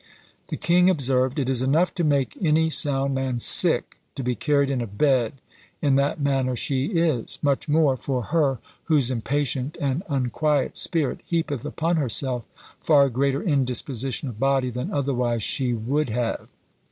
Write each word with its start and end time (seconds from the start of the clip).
The 0.47 0.57
king 0.57 0.89
observed, 0.89 1.37
"It 1.37 1.47
is 1.47 1.61
enough 1.61 1.93
to 1.93 2.03
make 2.03 2.35
any 2.41 2.71
sound 2.71 3.13
man 3.13 3.39
sick 3.39 3.99
to 4.15 4.23
be 4.23 4.33
carried 4.33 4.71
in 4.71 4.81
a 4.81 4.87
bed 4.87 5.33
in 5.79 5.93
that 5.93 6.19
manner 6.19 6.55
she 6.55 6.85
is; 6.87 7.37
much 7.43 7.69
more 7.69 7.95
for 7.95 8.23
her 8.23 8.57
whose 8.85 9.11
impatient 9.11 9.77
and 9.79 10.01
unquiet 10.09 10.75
spirit 10.75 11.19
heapeth 11.27 11.63
upon 11.65 11.97
herself 11.97 12.45
far 12.81 13.09
greater 13.09 13.43
indisposition 13.43 14.27
of 14.27 14.39
body 14.39 14.71
than 14.71 14.89
otherwise 14.91 15.43
she 15.43 15.71
would 15.71 16.09
have." 16.09 16.49